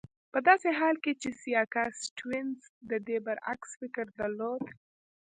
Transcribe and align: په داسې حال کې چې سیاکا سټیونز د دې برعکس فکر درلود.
په 0.33 0.39
داسې 0.47 0.69
حال 0.79 0.95
کې 1.03 1.11
چې 1.21 1.29
سیاکا 1.41 1.83
سټیونز 2.01 2.59
د 2.89 2.91
دې 3.07 3.17
برعکس 3.25 3.69
فکر 3.81 4.05
درلود. 4.19 4.63